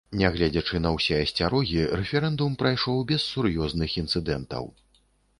[0.19, 4.65] Нягледзячы на ўсе асцярогі, рэферэндум прайшоў без сур'ёзных інцыдэнтаў.